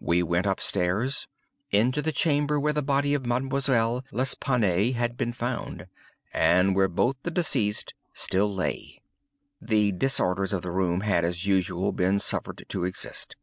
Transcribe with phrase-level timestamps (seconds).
[0.00, 5.88] We went up stairs—into the chamber where the body of Mademoiselle L'Espanaye had been found,
[6.32, 9.02] and where both the deceased still lay.
[9.60, 13.34] The disorders of the room had, as usual, been suffered to exist.